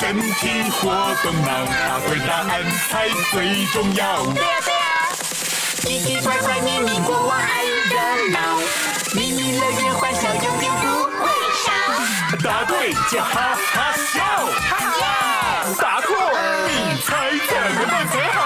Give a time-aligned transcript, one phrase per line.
[0.00, 0.90] 身体活
[1.22, 4.24] 动脑，答对答案才最重要。
[4.32, 4.80] 对呀对呀，
[5.82, 8.56] 奇奇怪怪咪咪国王爱热闹，
[9.14, 10.86] 咪咪乐园欢笑永远不
[11.20, 11.28] 会
[11.66, 11.68] 少。
[12.42, 14.24] 答对就哈哈笑，
[14.70, 15.02] 哈哈，
[15.78, 16.08] 答错
[16.66, 16.72] 你
[17.02, 18.40] 猜怎么办才好？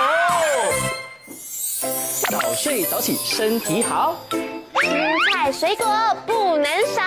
[2.32, 5.86] 早睡早起身体好，蔬菜水果
[6.26, 7.00] 不能少。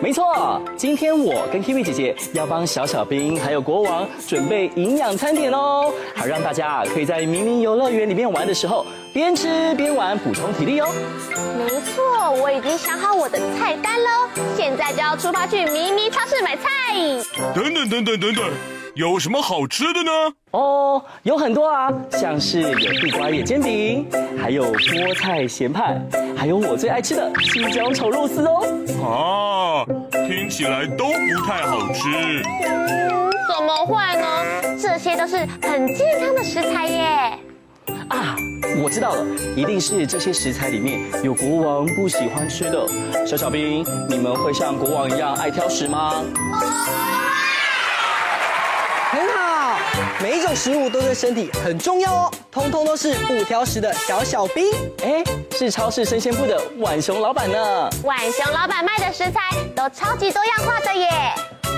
[0.00, 10.88] 没错，今天我跟 Kiwi 姐姐要帮小小兵还有国王准备营养餐点哦，好让大家可以在明明游乐园里面玩的时候边吃边玩，补充体力哦。
[11.58, 14.08] 没错，我已经想好我的菜单喽，
[14.56, 16.68] 现在就要出发去咪咪超市买菜。
[17.54, 18.44] 等等等等等等，
[18.94, 20.12] 有什么好吃的呢？
[20.52, 24.06] 哦，有很多啊，像是有地瓜叶煎饼，
[24.40, 26.00] 还有菠菜咸派，
[26.36, 28.64] 还有我最爱吃的青椒炒肉丝哦。
[29.04, 29.57] 啊，
[30.28, 32.06] 听起来都不太好吃。
[32.68, 34.76] 嗯，怎么会呢？
[34.78, 37.38] 这些都是很健康的食材耶。
[38.10, 38.36] 啊，
[38.82, 39.24] 我知道了，
[39.56, 42.86] 一定是这些食材里面有国王不喜欢吃的。
[43.26, 46.22] 小小兵，你们会像国王一样爱挑食吗？
[50.20, 54.70] 每一种食物都对身体很重要哦，通通都是不挑食的小小兵。
[55.02, 55.22] 哎，
[55.56, 57.90] 是超市生鲜部的浣熊老板呢。
[58.02, 59.40] 浣熊老板卖的食材
[59.74, 61.08] 都超级多样化的耶。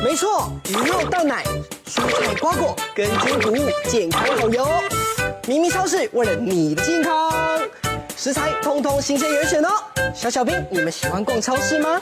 [0.02, 1.44] 没错，鱼肉蛋奶、
[1.86, 4.66] 蔬菜瓜果、根茎谷物，健康好油。
[5.46, 7.32] 明明超市为了你的健康，
[8.16, 9.68] 食材通通新鲜严选哦。
[10.14, 12.00] 小小兵，你们喜欢逛超市吗？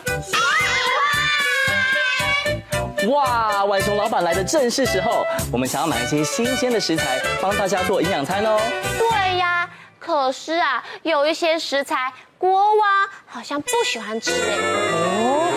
[3.09, 8.61] 哇，浣熊老板来的正是时候，我们想要买一些新鲜的食材，帮大家做营养餐哦。
[8.99, 14.57] 对呀，可是啊，有一些食材国王好像不喜欢吃哎。
[14.57, 15.49] 哦，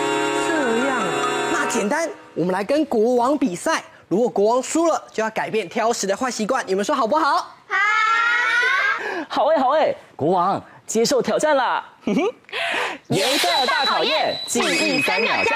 [0.48, 3.82] 这样啊，那简单，我们来跟国王比赛。
[4.08, 7.32] 如果国王输了，就要改变挑食的坏习惯，你们说好不好？
[7.68, 7.76] 好。
[9.28, 11.84] 好哎，好哎，国王接受挑战啦！
[12.04, 12.22] 哼哼，
[13.08, 15.50] 颜色大考验，记忆三秒交。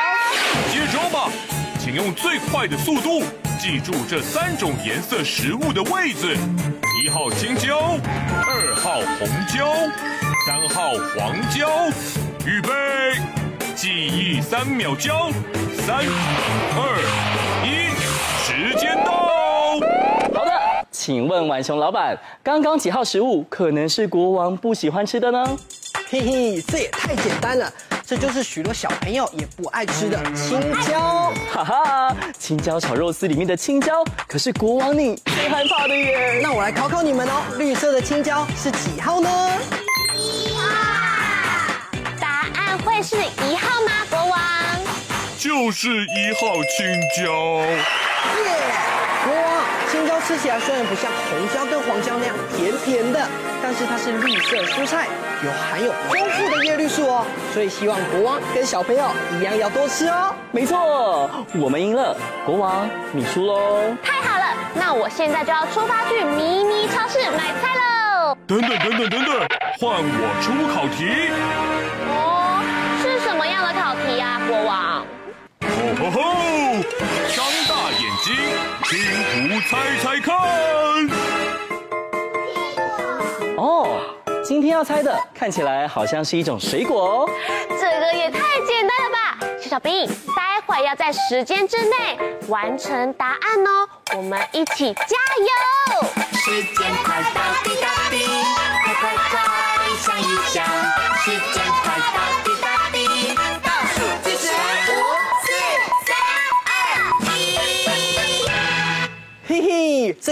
[0.70, 1.30] 接招吧。
[1.86, 3.22] 请用最快的速度
[3.60, 6.36] 记住这三种颜色食物的位置：
[7.00, 7.78] 一号青椒，
[8.44, 9.72] 二号红椒，
[10.44, 11.86] 三号黄椒。
[12.44, 12.70] 预备，
[13.76, 15.30] 记忆三秒交，
[15.86, 15.98] 三、
[16.74, 16.98] 二、
[17.64, 17.94] 一，
[18.42, 19.78] 时间到。
[20.34, 20.50] 好的，
[20.90, 25.56] 请问浣熊老板，刚刚几号食物可能是国王不喜欢吃的呢？
[26.08, 27.72] 嘿嘿，这也太简单了。
[28.06, 32.16] 这就是许多小朋友也不爱吃的青椒，哈哈！
[32.38, 36.38] 青椒炒肉丝里面的青椒可是国王你最害怕的耶。
[36.40, 39.28] 那我来考考你们哦，绿色的青椒是几号呢？
[40.14, 40.62] 一号。
[42.20, 43.90] 答案会是一号吗？
[44.08, 44.38] 国王？
[45.36, 47.58] 就是一号青椒。
[47.58, 47.82] 耶
[48.46, 49.24] ，yeah!
[49.24, 53.28] 国王，青椒吃起来虽然不像红椒跟黄椒那样甜甜的，
[53.62, 55.06] 但是它是绿色蔬菜。
[55.44, 59.04] 有含有丰富的叶绿素哦，所以希望国王跟小朋友
[59.38, 60.34] 一样要多吃哦。
[60.50, 63.94] 没错，我们赢了，国王你输喽。
[64.02, 68.36] 太好了，那我现在就要出发去咪咪超市买菜喽。
[68.48, 69.48] 等等等等等等，
[69.78, 71.30] 换我出考题。
[72.08, 72.58] 哦，
[73.00, 75.04] 是什么样的考题呀，国王？
[75.60, 76.20] 哦吼吼！
[77.36, 78.34] 张大眼睛，
[78.88, 79.00] 拼
[79.50, 80.36] 图猜猜看。
[83.56, 84.00] 哦
[84.44, 87.30] 今天要猜的看起来好像是一种水果哦，
[87.70, 89.38] 这个也太简单了吧！
[89.60, 96.06] 小小兵，待会要在时间之内完成答案哦，我们一起加油！
[96.32, 97.88] 时间快到，滴答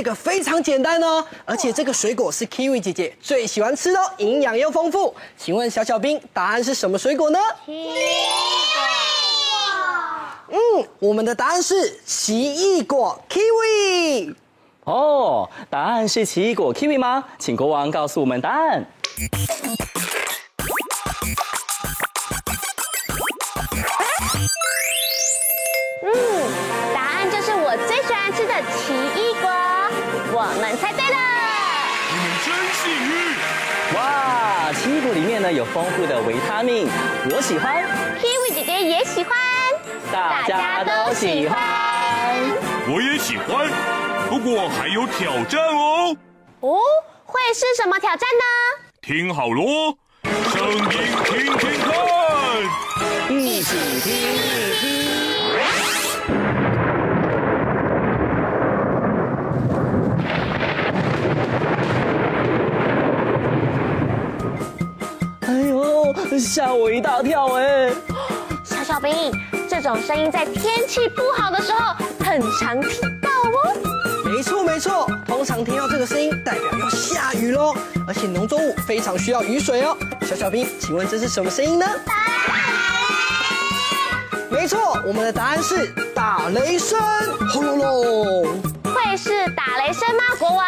[0.05, 5.13] 个非常简单哦，而且这个水果是 Kiwi 姐姐最喜欢吃的哦，营养又丰富。
[5.37, 7.39] 请问小小兵，答案是什么水果呢？
[7.65, 7.95] 奇异
[10.51, 10.57] 果。
[10.57, 14.35] 嗯，我们的答案是奇异果 Kiwi。
[14.85, 17.25] 哦，答案是奇异果 Kiwi 吗？
[17.39, 18.87] 请国王告诉我们答案。
[30.47, 31.17] 我们猜对了。
[32.11, 32.47] 你们真
[32.77, 33.13] 幸运！
[33.97, 36.87] 哇，奇异果里面呢有丰富的维他命，
[37.31, 37.83] 我喜欢。
[38.21, 39.35] Kiwi 姐姐也喜欢，
[40.13, 41.59] 大家都喜欢。
[42.87, 43.71] 我也喜欢，
[44.29, 46.15] 不过还有挑战哦。
[46.61, 46.79] 哦，
[47.25, 48.45] 会是什么挑战呢？
[49.01, 49.97] 听好喽，
[50.53, 51.91] 声音听听看，
[53.31, 54.94] 一起听一听。
[66.39, 67.91] 吓我一大跳哎！
[68.65, 69.33] 小小兵，
[69.69, 71.95] 这种声音在天气不好的时候
[72.25, 73.77] 很常听到哦。
[74.25, 77.75] 没错没错，通常听到这个声音，代表要下雨喽。
[78.07, 79.97] 而且农作物非常需要雨水哦。
[80.23, 81.87] 小小兵，请问这是什么声音呢？
[84.51, 86.99] 没错，我们的答案是打雷声，
[87.51, 88.63] 轰隆隆。
[88.85, 90.65] 会是打雷声吗，国王？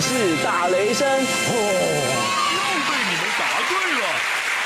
[0.00, 1.06] 就是打雷声。
[1.06, 1.52] 哦，
[2.54, 2.58] 又
[2.88, 4.02] 被你们答对了。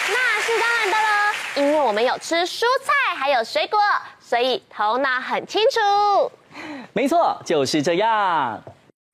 [0.09, 3.81] 那是当然的了，因为我们有吃蔬菜，还有水果。
[4.21, 6.31] 所以头脑很清楚，
[6.93, 8.63] 没错，就是这样。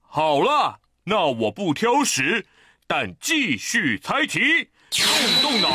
[0.07, 2.45] 好了，那我不挑食，
[2.87, 5.71] 但继续猜题，动动脑。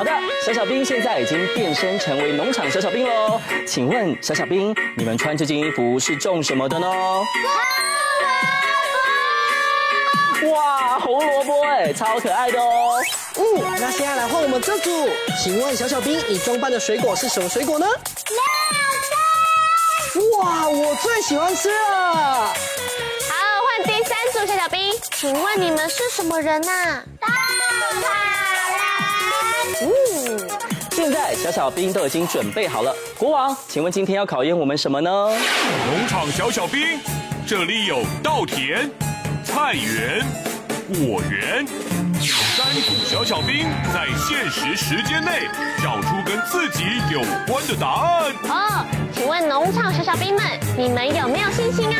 [0.00, 0.10] 好的，
[0.42, 3.38] 小小兵现在已经变身成为农场小小兵喽。
[3.66, 6.90] 请问小小兵，你们穿这件衣服是种什么的呢？
[10.50, 12.98] 哇，红萝卜哎，超可爱的哦。
[13.36, 13.44] 嗯，
[13.78, 14.90] 那现在来换我们这组。
[15.44, 17.86] 请问小小兵，你装扮的水果是什么水果呢？
[20.38, 22.14] 哇，我最喜欢吃了。
[22.14, 22.54] 好，
[23.66, 27.04] 换第三组小小兵，请问你们是什么人呐、啊？
[27.20, 28.19] 稻草人。
[29.82, 30.48] 嗯，
[30.90, 32.94] 现在小小兵都已经准备好了。
[33.18, 35.10] 国王，请问今天要考验我们什么呢？
[35.10, 36.98] 农场小小兵，
[37.46, 38.90] 这里有稻田。
[39.42, 40.24] 菜园、
[40.88, 41.66] 果园，
[42.54, 45.48] 三组小小兵在限时时间内
[45.82, 48.32] 找出跟自己有关的答案。
[48.44, 50.44] 哦，请问农场小小兵们，
[50.76, 51.98] 你们有没有信心啊？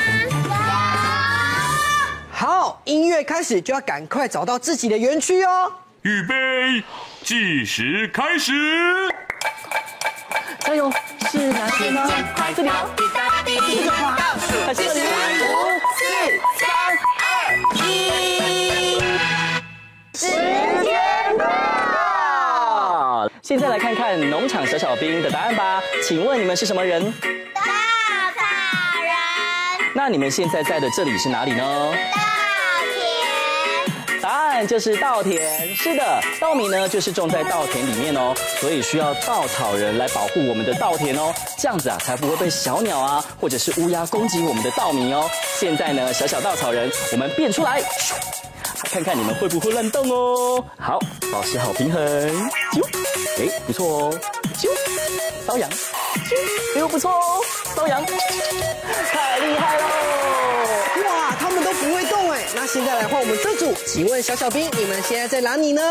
[2.30, 5.72] 好，音乐开始就要赶快找到自己的园区哦。
[6.02, 6.84] 预备，
[7.22, 8.52] 计时开始。
[10.60, 10.92] 加油！
[11.30, 12.08] 是哪里呢？
[12.54, 12.74] 这里吗？
[13.44, 14.16] 这个吗？
[14.66, 15.00] 还是这里？
[15.00, 15.04] 五、
[15.96, 16.00] 四、
[16.58, 16.68] 三。
[17.22, 17.24] 二、
[17.86, 19.00] 一
[20.14, 20.26] 时
[20.84, 20.90] 间
[21.38, 23.30] 到！
[23.42, 25.80] 现在来看看农场小小兵的答案吧。
[26.02, 27.02] 请问你们是什么人？
[27.54, 28.42] 稻草
[29.02, 29.12] 人。
[29.94, 31.94] 那你们现在在的这里是哪里呢？
[34.66, 35.74] 就是稻田。
[35.74, 45.28] 是的，稻米呢就是种在稻田里面哦，所以需要稻草人来保护我们的稻田哦，这样子啊才不会被小鸟啊或者是乌鸦攻击我们的稻米哦。
[45.58, 47.82] 现在呢，小小稻草人，我们变出来。
[48.84, 50.64] 看看你们会不会乱动哦！
[50.76, 50.98] 好，
[51.32, 52.02] 保持好平衡。
[52.72, 52.84] 啾，
[53.38, 54.20] 哎，不错哦。
[54.58, 54.68] 啾，
[55.46, 55.70] 搔痒。
[55.70, 56.34] 啾，
[56.74, 57.40] 哎呦，不错哦。
[57.76, 58.04] 搔痒，
[59.12, 59.99] 太厉害了！
[62.72, 65.82] 现在来换我们这组，请问小小兵，你们现在在哪里呢？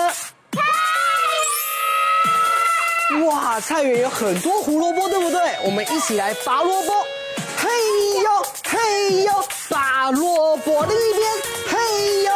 [3.25, 5.41] 哇，菜园有很多胡萝卜，对不对？
[5.65, 6.93] 我们一起来拔萝卜。
[7.57, 7.69] 嘿
[8.23, 10.85] 呦，嘿呦，拔萝卜。
[10.85, 11.29] 另一边，
[11.67, 12.31] 嘿呦。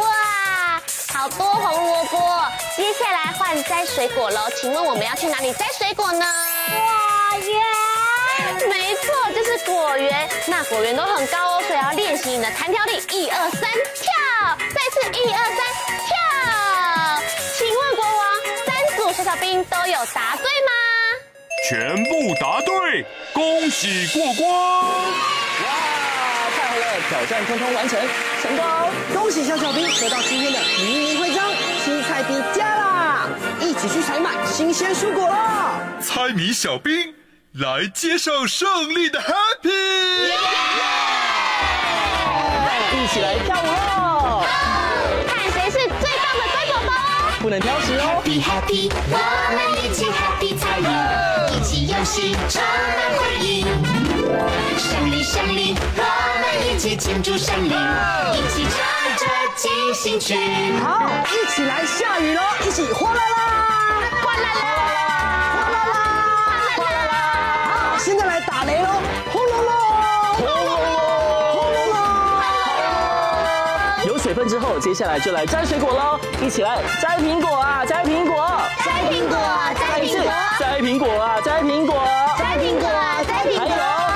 [0.00, 0.82] 哇，
[1.12, 2.18] 好多红萝卜！
[2.76, 6.26] 接下来换摘水果喽，请问我们要去哪里摘水果呢？
[6.68, 7.85] 果园。
[8.68, 10.28] 没错，就是果园。
[10.46, 12.92] 那果园都很高哦，所以要练习你的弹跳力。
[13.10, 14.58] 一二三，跳！
[14.58, 15.58] 再次一二三，
[16.06, 17.22] 跳！
[17.56, 18.16] 请问国王，
[18.64, 20.72] 三组小小兵都有答对吗？
[21.68, 24.48] 全部答对，恭喜过关！
[24.48, 25.66] 哇，
[26.54, 27.98] 太好了挑战通通完成，
[28.42, 28.64] 成功！
[29.14, 31.50] 恭喜小小兵得到今天的迷你徽章，
[31.84, 33.28] 新菜兵加啦！
[33.60, 35.80] 一起去采买新鲜蔬果啦！
[36.00, 37.12] 猜谜小兵
[37.58, 39.70] 来接受胜利的 Happy！
[42.92, 44.44] 一起来跳舞喽！
[45.26, 46.92] 看谁是最棒的乖宝宝！
[47.40, 49.16] 不能挑食哦！Happy Happy，我
[49.54, 50.84] 们一起 Happy 才艺，
[51.56, 53.64] 一起游戏充满回忆，
[54.78, 55.74] 胜利胜利！
[55.96, 56.02] 我
[56.42, 58.76] 们一起庆祝胜利，一起唱
[59.16, 59.24] 着
[59.56, 60.34] 进行曲。
[60.84, 62.42] 好，一起来下雨喽！
[62.66, 63.65] 一起哗啦啦，
[68.06, 68.88] 现在来打雷喽！
[69.32, 69.74] 轰隆隆，
[70.36, 70.94] 轰隆隆，
[71.54, 71.98] 轰隆隆。
[74.06, 76.16] 有水分之后，接下来就来摘水果喽！
[76.40, 78.48] 一起来摘苹果啊，摘苹果，
[78.84, 79.36] 摘苹果，
[79.76, 82.00] 摘苹果，摘苹果啊，摘苹果，
[82.38, 82.88] 摘苹果，
[83.26, 83.66] 摘苹果。
[83.66, 83.74] 还有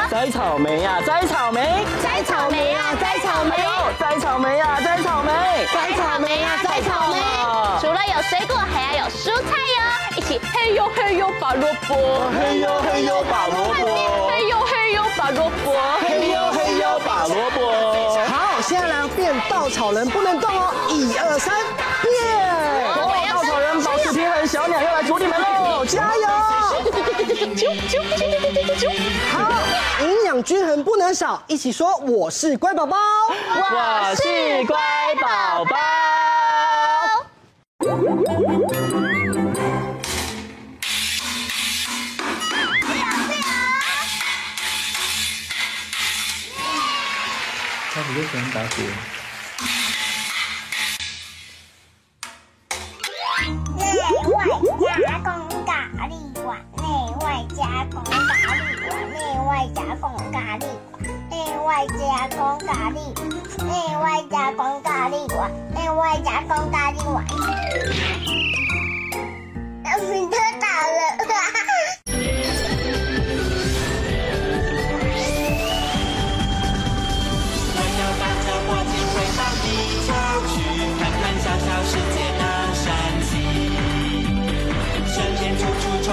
[0.08, 1.84] 摘草莓呀，摘草莓。
[2.00, 3.56] 摘草莓啊，摘草莓！
[3.98, 5.32] 摘草莓呀，摘草莓，
[5.74, 7.18] 摘草莓呀，摘草莓。
[7.80, 9.82] 除了有水果，还要有蔬菜哟！
[10.38, 17.58] 嘿呦嘿呦拔萝卜，嘿呦嘿呦拔萝卜，嘿呦嘿呦拔萝卜，嘿呦嘿呦拔萝卜。
[18.26, 20.72] 好，现在来变稻草人，不能动哦！
[20.88, 21.54] 一二三，
[22.02, 22.12] 变！
[22.94, 25.84] 哦，稻草人保持平衡，小鸟要来捉你们喽！
[25.84, 26.28] 加油！
[29.32, 29.50] 好，
[30.04, 32.96] 营养均衡不能少，一起说我是乖宝宝，
[33.28, 34.76] 我是乖
[35.20, 35.76] 宝宝。
[48.52, 49.19] Thank you.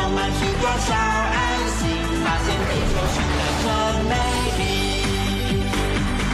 [0.07, 1.35] 充满许多小爱
[1.79, 1.83] 心，
[2.23, 3.67] 发现地球是那么
[4.07, 4.13] 美
[4.57, 4.61] 丽。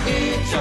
[0.06, 0.12] 宇
[0.52, 0.54] 宙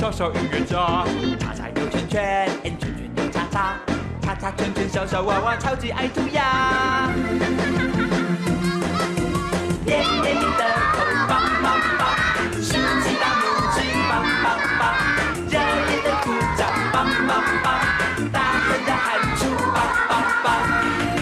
[0.00, 1.04] 小小音乐家。
[1.38, 3.76] 叉叉又圈圈，圈圈又叉叉，
[4.22, 7.10] 叉叉圈圈小小娃娃超级爱涂鸦。
[9.84, 10.64] 点点你的
[10.96, 12.16] 头，棒棒棒，
[12.62, 14.82] 竖起大拇指，棒棒棒，
[15.50, 17.68] 热烈的鼓掌，棒棒棒，
[18.32, 20.10] 大声的喊出，棒棒
[20.42, 20.48] 棒。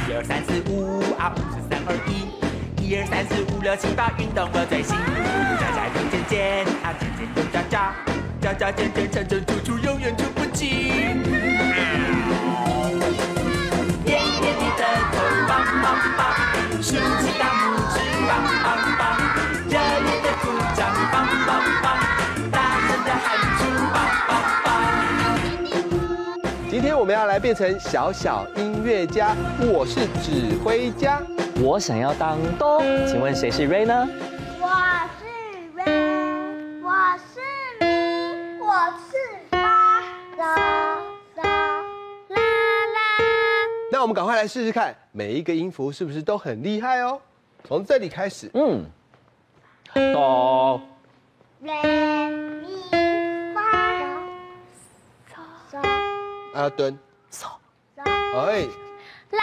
[0.08, 2.30] 一二三四五啊，五四三二一。
[2.80, 4.96] 一二三四五六七八，运动我最行。
[5.58, 7.92] 加加又尖尖，啊尖尖有渣渣，
[8.48, 10.88] 渣渣尖尖层层突出，永远出不尽。
[14.02, 15.52] 点点你的头，棒
[15.82, 15.86] 棒
[16.16, 16.20] 棒，
[16.80, 18.32] 竖起大拇指，棒
[18.64, 19.00] 棒棒，
[19.68, 20.80] 热烈的鼓掌，
[21.12, 21.86] 棒棒棒，
[22.50, 22.56] 大
[22.88, 23.60] 声的喊出，
[23.92, 24.30] 棒棒
[24.64, 24.66] 棒。
[26.70, 31.20] 今天我们要来变成小小音乐家，我是指挥家。
[31.60, 34.08] 我想要当哆，请问谁是 Ray 呢？
[43.98, 47.20] 那我们赶快来试试看，每一个音符是不是都很厉害哦？
[47.64, 48.86] 从这里开始，嗯，
[50.14, 50.80] 哆，
[51.58, 51.74] 瑞
[52.30, 52.68] 咪
[53.52, 53.60] 发
[55.68, 55.80] 嗦
[56.54, 56.96] 啊蹲，
[57.28, 57.48] 嗦
[58.36, 58.68] 哎，
[59.32, 59.42] 啦，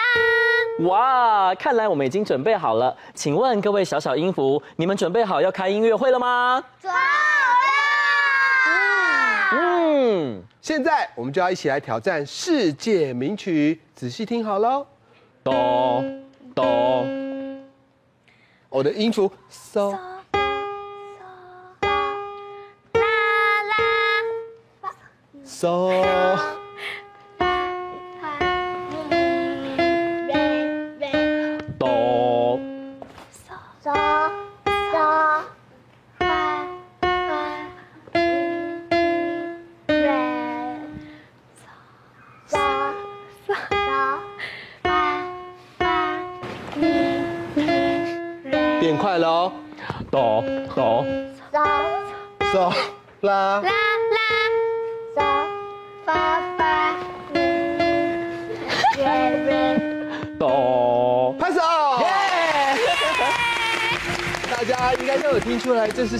[0.87, 2.95] 哇，看来我们已经准备好了。
[3.13, 6.63] 请问各位小小音符，你们准备好要开音乐会了吗？
[6.79, 6.95] 走啦！
[9.51, 14.87] 嗯，现在我们就要一起来挑战世界名曲，仔细听好喽。
[15.43, 16.03] 哆，
[16.55, 17.05] 哆，
[18.69, 20.23] 我的音符嗦，啦
[24.81, 24.89] 啦，
[25.45, 26.64] 嗦，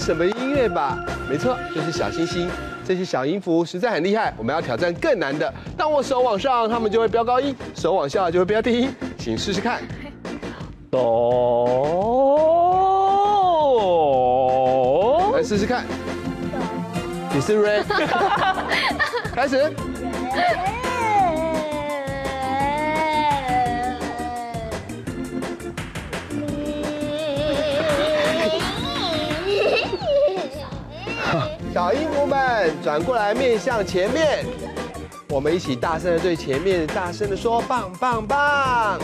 [0.06, 0.96] 什么音乐吧？
[1.28, 2.48] 没错，就是小星星。
[2.86, 5.52] 这些小音符实在很厉害，我们要挑战更难的。
[5.76, 8.94] 当我手往上，它们就会飙高音；手往下就会飙低音。
[9.18, 9.82] 请试试看。
[10.88, 11.02] 哆。
[15.34, 15.84] 来试试看。
[17.34, 17.82] 你是 Ray。
[19.34, 19.72] 开始。
[31.76, 34.46] 小鹦鹉们转过来，面向前面。
[35.28, 38.98] 我们一起大声的对前面大声的说：棒棒棒！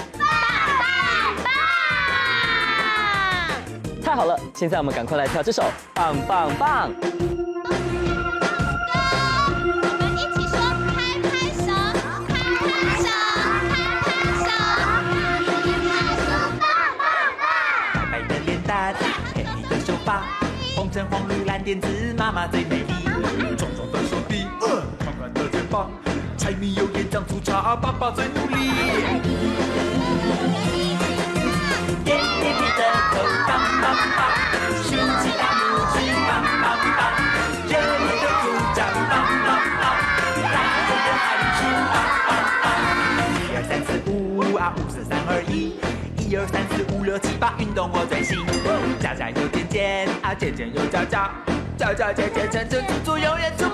[4.02, 6.90] 太好了，现在我们赶快来跳这首棒棒棒。
[21.62, 21.86] 点子，
[22.18, 22.92] 妈妈最美丽。
[23.56, 24.46] 壮壮的手臂，
[24.98, 25.90] 宽宽的肩膀，
[26.36, 28.70] 柴米油盐酱醋茶，爸爸最努力。
[32.04, 33.50] 点点点的头，棒
[33.80, 34.20] 棒棒，
[34.82, 35.94] 竖起大拇指，
[36.26, 36.64] 棒棒
[36.98, 37.00] 棒，
[37.68, 39.12] 热烈的鼓掌，棒
[39.46, 39.82] 棒棒，
[40.42, 41.24] 大声的喊
[41.56, 41.60] 出，
[41.92, 41.94] 棒
[42.26, 42.28] 棒
[42.62, 42.64] 棒。
[43.38, 44.10] 一二三四五
[44.56, 45.78] 啊，五四三二一，
[46.18, 48.44] 一二三四五六七八，运动我最行。
[49.00, 51.30] 家家有健健啊，健健有家家，
[51.82, 53.71] 家家健健成成足足，永远出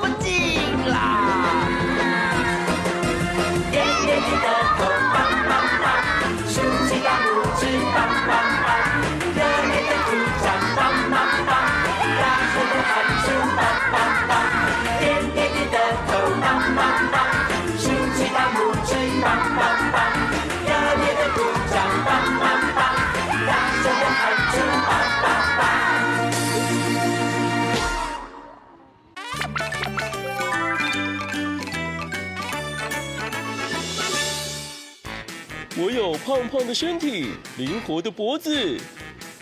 [36.38, 38.78] 胖胖的身体，灵活的脖子，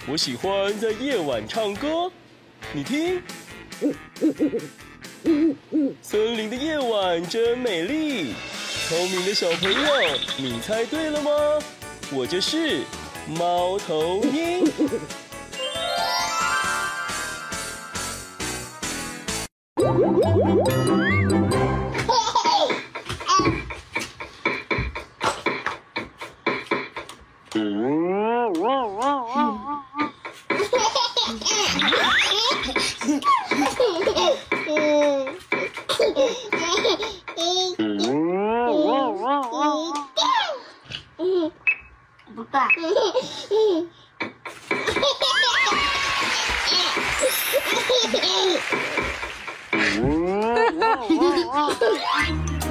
[0.09, 2.11] 我喜欢在夜晚唱歌。
[2.73, 3.23] 你听，
[6.01, 8.33] 森林的夜晚真美丽。
[8.89, 9.79] 聪明的小朋友，
[10.39, 11.31] 你猜对了吗？
[12.11, 12.81] 我就是
[13.29, 14.65] 猫头鹰。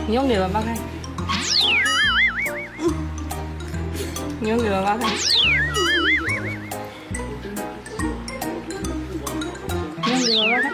[0.08, 0.78] 你用给爸爸看。
[4.40, 5.08] 你用给爸爸看。
[8.80, 10.72] 你用给爸爸看。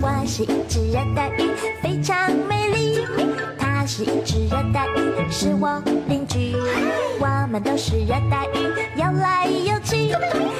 [0.00, 3.06] 我是一只热带鱼，非常美丽。
[3.58, 5.80] 它是一只热带鱼，是我。
[7.64, 8.58] 都是热带鱼，
[8.96, 10.14] 游来游去，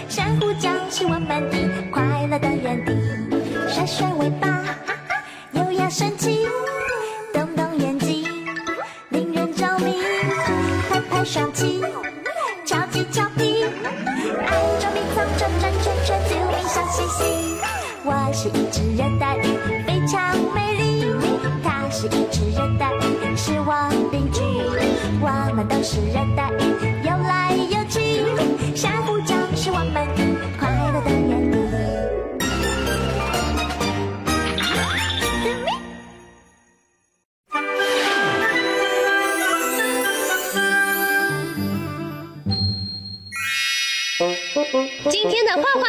[0.08, 2.92] 珊瑚礁是我们的快乐的园地。
[3.68, 4.64] 甩甩尾巴，
[5.52, 6.46] 优雅神气，
[7.32, 8.24] 动动眼睛，
[9.10, 9.94] 令人着迷。
[10.88, 11.82] 拍拍双鳍，
[12.64, 17.58] 超级俏皮，爱捉迷藏，转转圈圈，救命笑嘻嘻。
[18.04, 21.06] 我是一只热带鱼，非常美丽。
[21.62, 24.42] 它是一只热带鱼，是我邻居。
[25.20, 26.73] 我们都是热带鱼，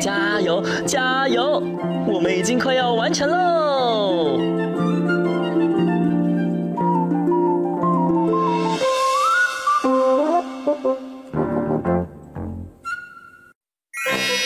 [0.00, 1.62] 加油，加油！
[2.06, 4.38] 我们已经快要完成喽。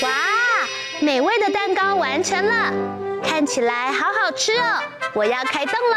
[0.02, 0.10] 哇，
[1.00, 2.72] 美味的蛋糕完成了，
[3.22, 4.82] 看起来好好吃哦！
[5.14, 5.94] 我要开动喽。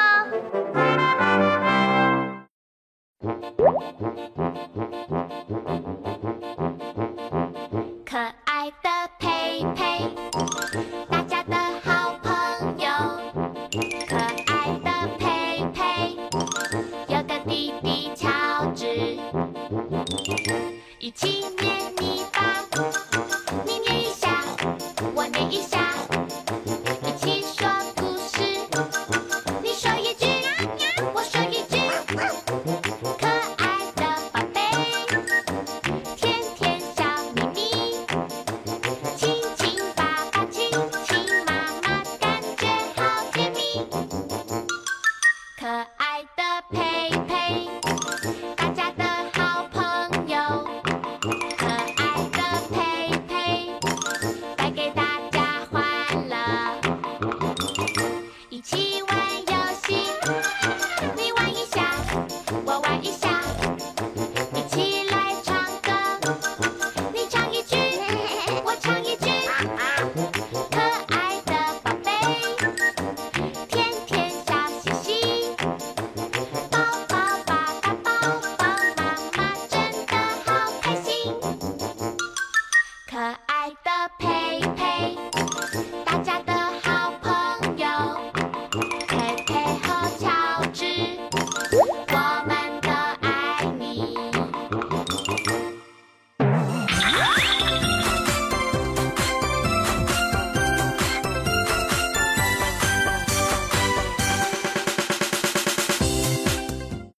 [21.58, 21.97] Bye.